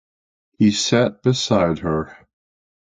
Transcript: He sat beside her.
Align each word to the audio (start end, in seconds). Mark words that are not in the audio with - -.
He 0.57 0.71
sat 0.71 1.21
beside 1.21 1.77
her. 1.77 2.17